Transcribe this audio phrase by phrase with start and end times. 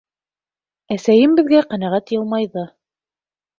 [0.95, 2.67] Әсәйем беҙгә ҡәнәғәт йылмайҙы.